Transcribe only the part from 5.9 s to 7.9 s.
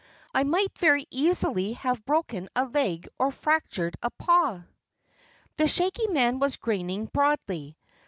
Man was grinning broadly.